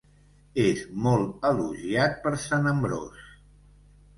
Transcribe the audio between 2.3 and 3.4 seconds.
Sant Ambròs.